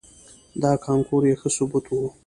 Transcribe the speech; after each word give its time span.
دا 0.63 0.71
کانکور 0.85 1.21
یې 1.29 1.35
ښه 1.39 1.49
ثبوت 1.55 1.85
و. 1.89 1.93